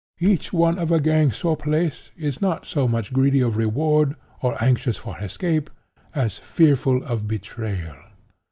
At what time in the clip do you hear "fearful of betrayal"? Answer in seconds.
6.39-7.97